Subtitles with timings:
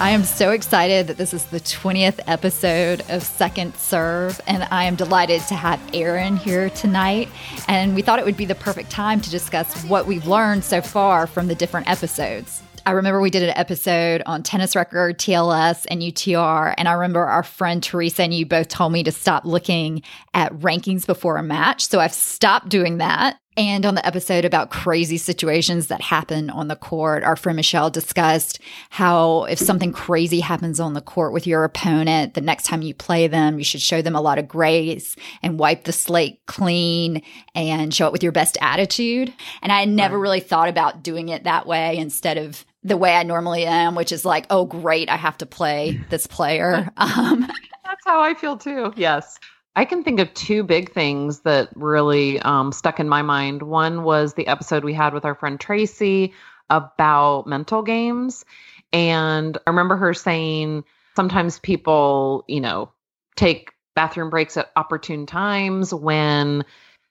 [0.00, 4.84] I am so excited that this is the 20th episode of Second Serve, and I
[4.84, 7.28] am delighted to have Aaron here tonight.
[7.66, 10.80] And we thought it would be the perfect time to discuss what we've learned so
[10.80, 12.62] far from the different episodes.
[12.88, 16.72] I remember we did an episode on tennis record, TLS, and UTR.
[16.78, 20.00] And I remember our friend Teresa and you both told me to stop looking
[20.32, 21.86] at rankings before a match.
[21.86, 23.36] So I've stopped doing that.
[23.58, 27.90] And on the episode about crazy situations that happen on the court, our friend Michelle
[27.90, 32.82] discussed how if something crazy happens on the court with your opponent, the next time
[32.82, 36.40] you play them, you should show them a lot of grace and wipe the slate
[36.46, 37.20] clean
[37.54, 39.34] and show it with your best attitude.
[39.60, 40.22] And I had never right.
[40.22, 44.12] really thought about doing it that way instead of the way I normally am, which
[44.12, 46.90] is like, oh, great, I have to play this player.
[46.98, 47.46] Um,
[47.84, 48.92] That's how I feel too.
[48.96, 49.38] Yes.
[49.74, 53.62] I can think of two big things that really um, stuck in my mind.
[53.62, 56.34] One was the episode we had with our friend Tracy
[56.68, 58.44] about mental games.
[58.92, 60.84] And I remember her saying
[61.16, 62.92] sometimes people, you know,
[63.36, 66.64] take bathroom breaks at opportune times when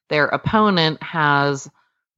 [0.09, 1.69] their opponent has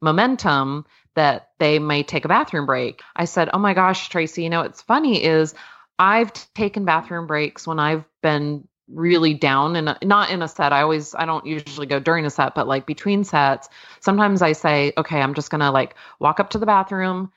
[0.02, 3.02] momentum that they may take a bathroom break.
[3.16, 5.54] I said, Oh my gosh, Tracy, you know, what's funny is
[5.98, 10.74] I've taken bathroom breaks when I've been really down and uh, not in a set.
[10.74, 13.70] I always, I don't usually go during a set, but like between sets,
[14.00, 17.32] sometimes I say, okay, I'm just going to like walk up to the bathroom.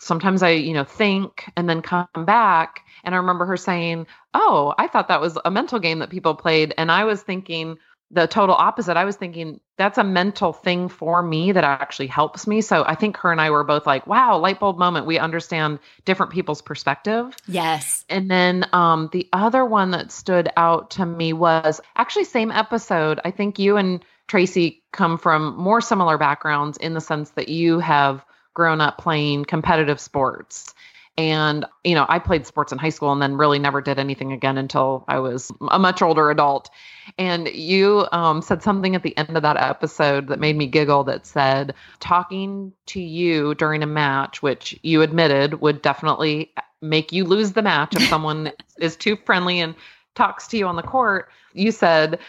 [0.00, 2.80] Sometimes I, you know, think and then come back.
[3.04, 6.34] And I remember her saying, Oh, I thought that was a mental game that people
[6.34, 6.72] played.
[6.78, 7.78] And I was thinking,
[8.10, 8.96] the total opposite.
[8.96, 12.62] I was thinking that's a mental thing for me that actually helps me.
[12.62, 15.06] So I think her and I were both like, wow, light bulb moment.
[15.06, 17.36] We understand different people's perspective.
[17.46, 18.04] Yes.
[18.08, 23.20] And then um, the other one that stood out to me was actually same episode.
[23.24, 27.78] I think you and Tracy come from more similar backgrounds in the sense that you
[27.78, 30.74] have grown up playing competitive sports
[31.18, 34.32] and, you know, I played sports in high school and then really never did anything
[34.32, 36.70] again until I was a much older adult.
[37.18, 41.02] And you um, said something at the end of that episode that made me giggle
[41.04, 47.24] that said, talking to you during a match, which you admitted would definitely make you
[47.24, 49.74] lose the match if someone is too friendly and
[50.14, 51.30] talks to you on the court.
[51.52, 52.20] You said,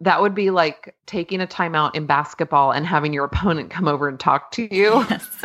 [0.00, 4.08] that would be like taking a timeout in basketball and having your opponent come over
[4.08, 5.04] and talk to you.
[5.10, 5.44] Yes.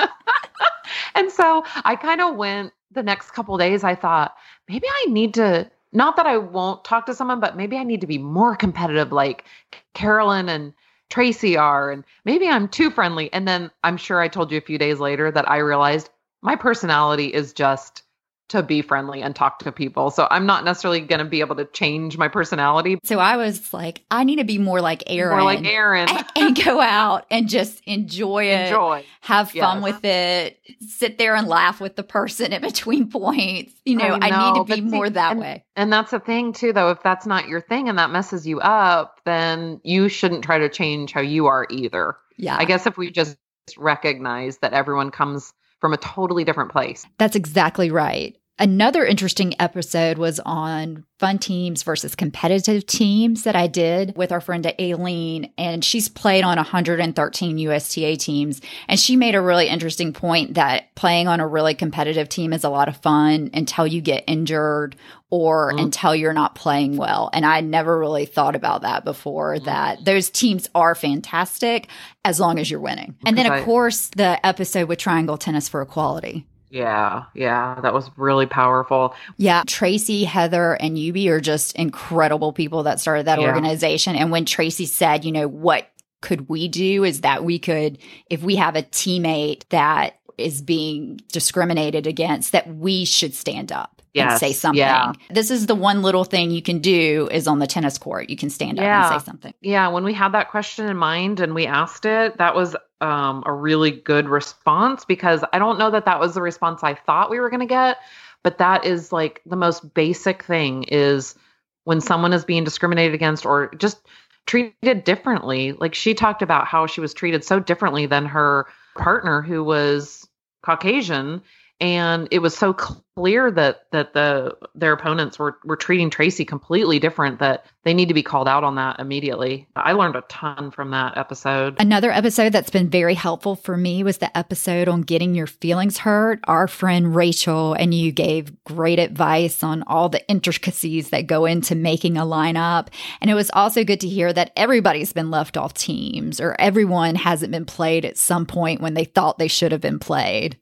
[1.15, 4.35] and so I kind of went the next couple days, I thought
[4.67, 8.01] maybe I need to, not that I won't talk to someone, but maybe I need
[8.01, 9.45] to be more competitive like
[9.93, 10.73] Carolyn and
[11.09, 11.91] Tracy are.
[11.91, 13.31] And maybe I'm too friendly.
[13.33, 16.09] And then I'm sure I told you a few days later that I realized
[16.41, 18.03] my personality is just
[18.51, 20.11] to be friendly and talk to people.
[20.11, 22.99] So I'm not necessarily going to be able to change my personality.
[23.03, 25.37] So I was like, I need to be more like Aaron.
[25.37, 26.09] More like Aaron.
[26.09, 28.67] and, and go out and just enjoy it.
[28.67, 29.05] Enjoy.
[29.21, 29.83] Have fun yes.
[29.83, 30.59] with it.
[30.81, 33.73] Sit there and laugh with the person in between points.
[33.85, 35.63] You know, I, know, I need to be see, more that and, way.
[35.77, 36.91] And that's the thing too, though.
[36.91, 40.69] If that's not your thing and that messes you up, then you shouldn't try to
[40.69, 42.17] change how you are either.
[42.37, 42.57] Yeah.
[42.57, 43.37] I guess if we just
[43.77, 47.05] recognize that everyone comes from a totally different place.
[47.17, 48.37] That's exactly right.
[48.61, 54.39] Another interesting episode was on fun teams versus competitive teams that I did with our
[54.39, 55.51] friend Aileen.
[55.57, 58.61] And she's played on 113 USTA teams.
[58.87, 62.63] And she made a really interesting point that playing on a really competitive team is
[62.63, 64.95] a lot of fun until you get injured
[65.31, 65.81] or mm.
[65.81, 67.31] until you're not playing well.
[67.33, 69.65] And I never really thought about that before mm.
[69.65, 71.87] that those teams are fantastic
[72.23, 73.15] as long as you're winning.
[73.25, 76.45] And then, of course, the episode with Triangle Tennis for Equality.
[76.71, 79.13] Yeah, yeah, that was really powerful.
[79.35, 83.47] Yeah, Tracy, Heather, and Yubi are just incredible people that started that yeah.
[83.47, 84.15] organization.
[84.15, 85.89] And when Tracy said, you know, what
[86.21, 87.97] could we do is that we could,
[88.29, 94.00] if we have a teammate that is being discriminated against, that we should stand up
[94.13, 94.79] yes, and say something.
[94.79, 95.13] Yeah.
[95.29, 98.29] This is the one little thing you can do is on the tennis court.
[98.29, 99.11] You can stand up yeah.
[99.11, 99.53] and say something.
[99.61, 99.87] Yeah.
[99.89, 103.53] When we had that question in mind and we asked it, that was um, a
[103.53, 107.39] really good response because I don't know that that was the response I thought we
[107.39, 107.97] were going to get,
[108.43, 111.35] but that is like the most basic thing is
[111.83, 114.05] when someone is being discriminated against or just
[114.45, 115.71] treated differently.
[115.73, 120.27] Like she talked about how she was treated so differently than her partner who was
[120.63, 121.41] Caucasian
[121.81, 126.99] and it was so clear that that the their opponents were were treating Tracy completely
[126.99, 129.67] different that they need to be called out on that immediately.
[129.75, 131.75] I learned a ton from that episode.
[131.79, 135.97] Another episode that's been very helpful for me was the episode on getting your feelings
[135.97, 136.39] hurt.
[136.43, 141.73] Our friend Rachel and you gave great advice on all the intricacies that go into
[141.73, 142.89] making a lineup.
[143.19, 147.15] And it was also good to hear that everybody's been left off teams or everyone
[147.15, 150.57] hasn't been played at some point when they thought they should have been played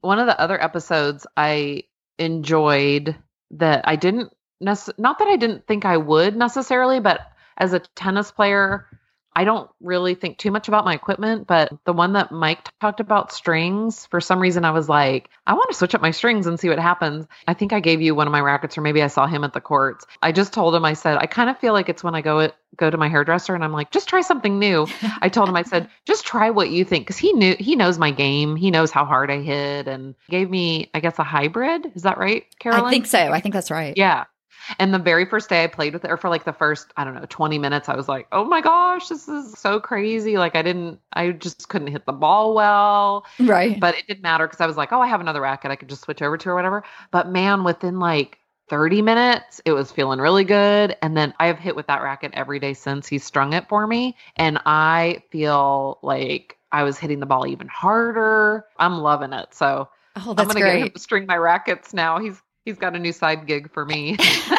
[0.00, 1.84] one of the other episodes I
[2.18, 3.16] enjoyed
[3.52, 7.20] that I didn't nec- not that I didn't think I would necessarily, but
[7.56, 8.86] as a tennis player,
[9.36, 13.00] I don't really think too much about my equipment, but the one that Mike talked
[13.00, 16.46] about strings, for some reason I was like, I want to switch up my strings
[16.46, 17.26] and see what happens.
[17.46, 19.52] I think I gave you one of my rackets or maybe I saw him at
[19.52, 20.06] the courts.
[20.22, 22.50] I just told him I said, I kind of feel like it's when I go
[22.76, 24.86] go to my hairdresser and I'm like, just try something new.
[25.20, 27.98] I told him I said, just try what you think cuz he knew he knows
[27.98, 28.56] my game.
[28.56, 31.92] He knows how hard I hit and gave me I guess a hybrid.
[31.94, 32.86] Is that right, Carolyn?
[32.86, 33.18] I think so.
[33.18, 33.92] I think that's right.
[33.98, 34.24] Yeah.
[34.78, 37.14] And the very first day I played with her for like the first, I don't
[37.14, 40.36] know, 20 minutes, I was like, oh my gosh, this is so crazy.
[40.38, 43.24] Like I didn't, I just couldn't hit the ball well.
[43.38, 43.78] Right.
[43.78, 45.70] But it didn't matter because I was like, oh, I have another racket.
[45.70, 46.82] I could just switch over to or whatever.
[47.10, 50.96] But man, within like 30 minutes, it was feeling really good.
[51.02, 53.86] And then I have hit with that racket every day since he strung it for
[53.86, 54.16] me.
[54.36, 58.64] And I feel like I was hitting the ball even harder.
[58.78, 59.54] I'm loving it.
[59.54, 60.78] So Oh, I'm gonna great.
[60.78, 62.18] get him to string my rackets now.
[62.18, 64.16] He's he's got a new side gig for me.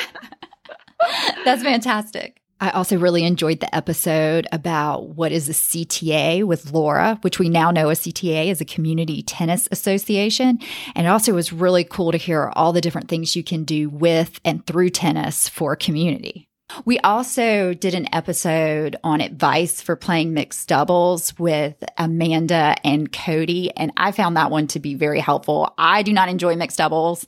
[1.47, 2.41] That's fantastic.
[2.59, 7.47] I also really enjoyed the episode about what is a CTA with Laura, which we
[7.47, 10.59] now know a CTA is a community tennis association.
[10.95, 13.89] And it also was really cool to hear all the different things you can do
[13.89, 16.49] with and through tennis for community.
[16.83, 23.71] We also did an episode on advice for playing mixed doubles with Amanda and Cody,
[23.77, 25.73] and I found that one to be very helpful.
[25.77, 27.25] I do not enjoy mixed doubles.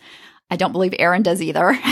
[0.52, 1.78] I don't believe Erin does either.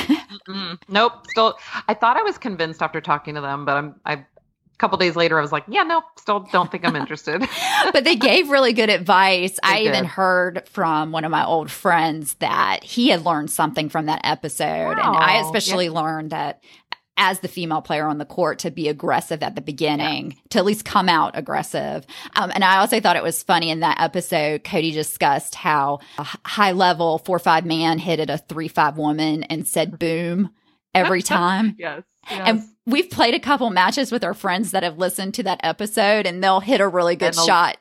[0.87, 1.27] Nope.
[1.29, 1.57] Still,
[1.89, 3.95] I thought I was convinced after talking to them, but I'm.
[4.05, 6.03] I a couple days later, I was like, yeah, nope.
[6.17, 7.43] Still, don't think I'm interested.
[7.93, 9.53] but they gave really good advice.
[9.53, 13.89] They I even heard from one of my old friends that he had learned something
[13.89, 14.91] from that episode.
[14.91, 15.45] And I oh, Wow.
[15.47, 16.61] especially learned that
[17.17, 20.65] as the female player on the court to be aggressive at the beginning, to at
[20.65, 22.05] least come out aggressive.
[22.35, 26.23] Um, and I also thought it was funny in that episode, Cody discussed how a
[26.45, 30.51] high level four five man hit at a three five woman and said boom
[30.93, 31.75] every time.
[31.77, 32.03] yes.
[32.29, 32.41] yes.
[32.45, 36.25] And we've played a couple matches with our friends that have listened to that episode
[36.25, 37.77] and they'll hit a really good shot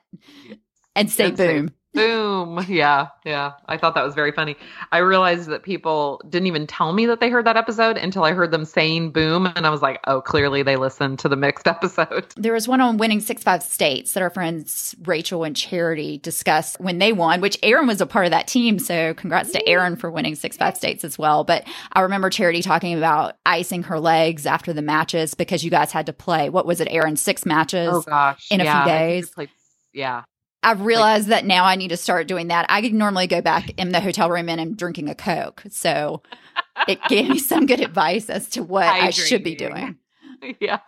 [0.95, 2.65] and say And say boom.
[2.69, 3.09] Yeah.
[3.25, 3.53] Yeah.
[3.67, 4.57] I thought that was very funny.
[4.93, 8.33] I realized that people didn't even tell me that they heard that episode until I
[8.33, 9.47] heard them saying boom.
[9.57, 12.33] And I was like, oh, clearly they listened to the mixed episode.
[12.37, 16.79] There was one on winning six five states that our friends Rachel and Charity discussed
[16.81, 18.79] when they won, which Aaron was a part of that team.
[18.79, 21.45] So congrats to Aaron for winning six five states as well.
[21.45, 25.93] But I remember Charity talking about icing her legs after the matches because you guys
[25.93, 26.49] had to play.
[26.51, 27.17] What was it, Aaron?
[27.17, 27.89] Six matches.
[27.93, 28.49] Oh, gosh.
[28.51, 29.31] in a few Yeah, we days.
[29.31, 29.51] played-
[29.93, 30.25] yeah.
[30.67, 32.67] I've realized that now I need to start doing that.
[32.69, 35.63] I could normally go back in the hotel room and I'm drinking a Coke.
[35.71, 36.23] So
[36.89, 39.97] it gave me some good advice as to what I should be doing.
[40.61, 40.81] Yeah.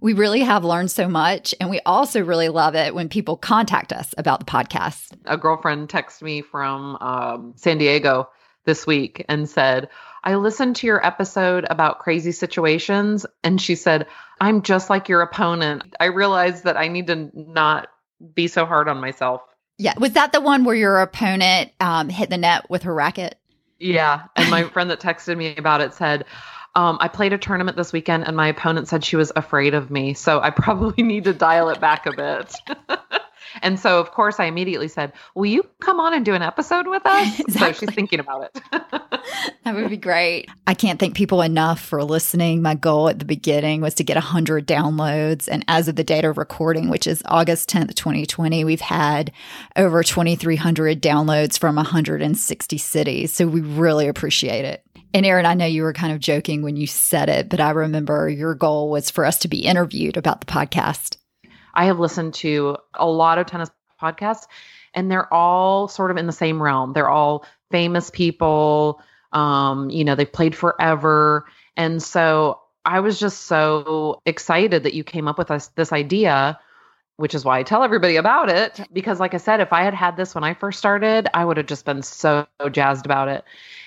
[0.00, 1.54] We really have learned so much.
[1.60, 5.12] And we also really love it when people contact us about the podcast.
[5.26, 8.30] a girlfriend texted me from um, San Diego
[8.64, 9.90] this week and said,
[10.24, 13.26] I listened to your episode about crazy situations.
[13.44, 14.06] And she said,
[14.40, 15.94] I'm just like your opponent.
[16.00, 17.88] I realized that I need to not
[18.34, 19.42] be so hard on myself.
[19.78, 19.94] Yeah.
[19.98, 23.38] Was that the one where your opponent um, hit the net with her racket?
[23.78, 24.24] Yeah.
[24.34, 26.24] And my friend that texted me about it said,
[26.74, 29.90] um, I played a tournament this weekend and my opponent said she was afraid of
[29.90, 30.14] me.
[30.14, 32.54] So I probably need to dial it back a bit.
[33.62, 36.86] and so, of course, I immediately said, Will you come on and do an episode
[36.86, 37.42] with us?
[37.58, 38.62] So she's thinking about it.
[39.64, 40.48] That would be great.
[40.66, 42.62] I can't thank people enough for listening.
[42.62, 45.46] My goal at the beginning was to get 100 downloads.
[45.46, 49.30] And as of the date of recording, which is August 10th, 2020, we've had
[49.76, 53.34] over 2,300 downloads from 160 cities.
[53.34, 54.82] So we really appreciate it.
[55.12, 57.70] And Aaron, I know you were kind of joking when you said it, but I
[57.70, 61.17] remember your goal was for us to be interviewed about the podcast.
[61.78, 63.70] I have listened to a lot of tennis
[64.02, 64.48] podcasts,
[64.94, 66.92] and they're all sort of in the same realm.
[66.92, 69.00] They're all famous people.
[69.32, 71.46] Um, you know, they've played forever.
[71.76, 76.58] And so I was just so excited that you came up with us this idea,
[77.16, 78.80] which is why I tell everybody about it.
[78.92, 81.58] Because, like I said, if I had had this when I first started, I would
[81.58, 83.44] have just been so jazzed about it.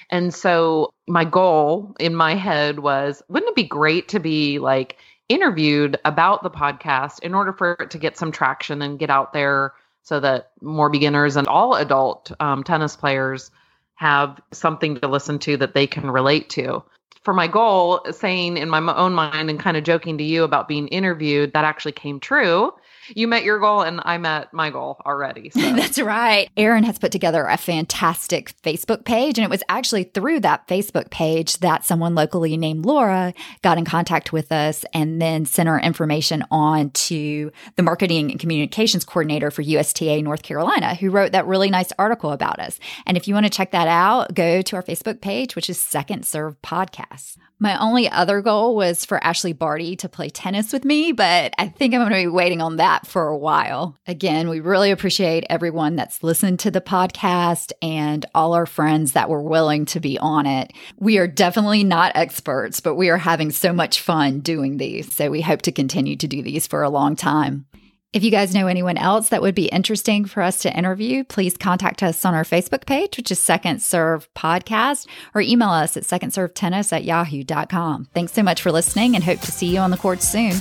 [0.09, 4.95] And so my goal in my head was wouldn't it be great to be like
[5.31, 9.31] interviewed about the podcast in order for it to get some traction and get out
[9.31, 9.73] there
[10.03, 13.49] so that more beginners and all adult um, tennis players
[13.95, 16.83] have something to listen to that they can relate to.
[17.23, 20.67] For my goal, saying in my own mind and kind of joking to you about
[20.67, 22.73] being interviewed, that actually came true
[23.15, 25.49] you met your goal and I met my goal already.
[25.51, 25.59] So.
[25.75, 26.49] That's right.
[26.57, 29.37] Erin has put together a fantastic Facebook page.
[29.37, 33.85] And it was actually through that Facebook page that someone locally named Laura got in
[33.85, 39.51] contact with us and then sent our information on to the marketing and communications coordinator
[39.51, 42.79] for USTA North Carolina, who wrote that really nice article about us.
[43.05, 45.79] And if you want to check that out, go to our Facebook page, which is
[45.79, 47.37] Second Serve Podcast.
[47.61, 51.67] My only other goal was for Ashleigh Barty to play tennis with me, but I
[51.67, 53.95] think I'm going to be waiting on that for a while.
[54.07, 59.29] Again, we really appreciate everyone that's listened to the podcast and all our friends that
[59.29, 60.73] were willing to be on it.
[60.97, 65.13] We are definitely not experts, but we are having so much fun doing these.
[65.13, 67.67] So we hope to continue to do these for a long time.
[68.13, 71.55] If you guys know anyone else that would be interesting for us to interview, please
[71.55, 76.03] contact us on our Facebook page, which is Second Serve Podcast, or email us at
[76.03, 78.09] secondservetennis at yahoo.com.
[78.13, 80.55] Thanks so much for listening and hope to see you on the court soon.